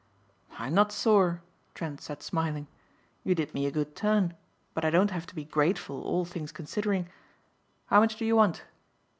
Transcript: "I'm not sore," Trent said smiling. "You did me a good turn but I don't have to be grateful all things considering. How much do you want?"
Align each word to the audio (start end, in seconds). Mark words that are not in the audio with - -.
"I'm 0.57 0.73
not 0.73 0.91
sore," 0.91 1.43
Trent 1.75 2.01
said 2.01 2.23
smiling. 2.23 2.65
"You 3.23 3.35
did 3.35 3.53
me 3.53 3.67
a 3.67 3.71
good 3.71 3.95
turn 3.95 4.33
but 4.73 4.83
I 4.83 4.89
don't 4.89 5.11
have 5.11 5.27
to 5.27 5.35
be 5.35 5.45
grateful 5.45 6.01
all 6.01 6.25
things 6.25 6.51
considering. 6.51 7.07
How 7.85 7.99
much 7.99 8.15
do 8.15 8.25
you 8.25 8.35
want?" 8.35 8.63